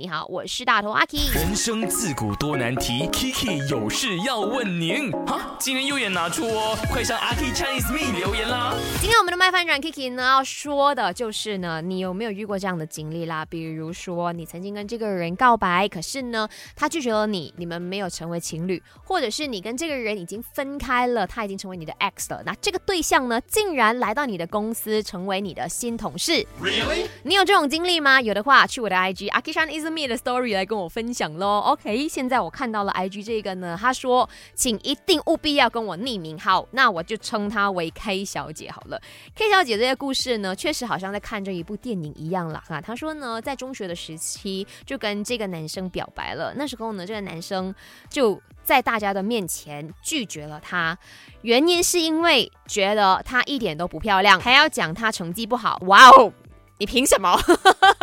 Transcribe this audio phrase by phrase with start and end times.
[0.00, 1.18] 你好，我是大头阿 K。
[1.34, 5.12] 人生自古多难题，Kiki 有事要问您。
[5.26, 8.74] 哈，今天右眼拿出哦，快上阿 K Chinese Me 留言啦。
[8.98, 13.44] 今天我们的麦饭转 Kiki 呢要说的就是呢，你有没有遇过这样的经历啦？
[13.44, 26.46] 比如说你曾经跟这个人告白，可是呢他拒绝了你，你们没有成为情侣，或者是你跟这个人已经分开了，他已经成为你的 ex 了，那这个对象呢竟然来到你的公司成为你的新同事。
[26.62, 27.06] Really？
[27.24, 28.18] 你有这种经历吗？
[28.18, 31.60] 有的话，去我的 IG 阿 k i me 的 story 来跟我分享喽。
[31.66, 39.00] OK，现在我看到了 IG 这个呢，他说，请一定务必要跟我匿名，好，那我就称她为 K 小姐好了。
[39.34, 42.80] K 小姐这个故事呢，确实好像在看这一部电影一样了哈。
[42.80, 47.74] 她说呢，在中学的时期就跟这个男生表白了，那时候呢，这个男生
[48.08, 50.96] 就在大家的面前拒绝了她，
[51.42, 55.80] 原因是因为觉得她一点都不漂亮，还要讲她成绩不好。
[55.86, 56.32] 哇哦！
[56.78, 57.38] 你凭什么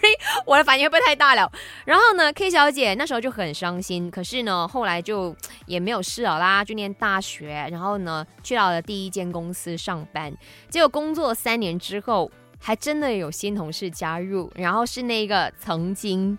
[0.46, 1.50] 我的反应会不会太大了？
[1.84, 5.34] 然后呢，K 小姐那时候就很伤心，可是呢，后来就
[5.66, 10.32] 也没有事了啦，就念大学，然后呢，去到了第一间公司上班。
[10.68, 16.38] 结果工作三年之后，还真的有新同事加入，然后是那个曾经。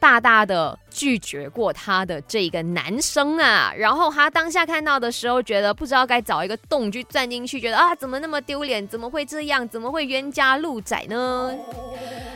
[0.00, 8.86] 大大的拒绝过他的这个男生啊，然后他当下看到的时候，觉得不知道该找一个洞去钻进去，觉得啊，怎么那么丢脸？
[8.86, 9.66] 怎么会这样？
[9.66, 11.56] 怎么会冤家路窄呢？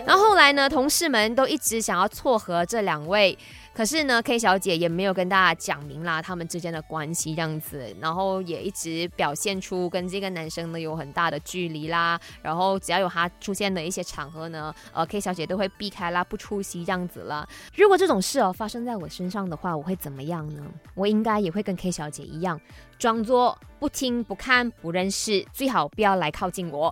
[0.09, 3.37] 然后后来呢，同事们都一直想要撮合这两位。
[3.75, 12.19] 可是呢，K 小姐也没有跟大家讲明啦，他们之间的关系这样子，然后也一直表现出跟这个男生呢有很大的距离啦。
[12.43, 17.47] 然后只要有他出现的一些场合呢，呃，K 小姐都会避开啦，不出席这样子了。
[17.77, 20.65] 如果这种事哦发生在我身上的话，我会怎么样呢？
[20.95, 22.61] 我应该也会跟 K 小姐一样，
[22.99, 26.79] 装作不听不看不认识，最好不要来靠近我。